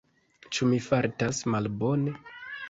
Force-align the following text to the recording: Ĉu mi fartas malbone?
Ĉu 0.55 0.69
mi 0.69 0.79
fartas 0.85 1.43
malbone? 1.57 2.17